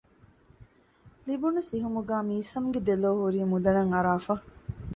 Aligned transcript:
ލިބުނު 1.27 1.59
ސިހުމުގައި 1.69 2.25
މީސަމް 2.29 2.69
ގެ 2.73 2.79
ދެލޯ 2.87 3.09
ހުރީ 3.21 3.39
މުދަނަށް 3.51 3.91
އަރާފަ 3.93 4.35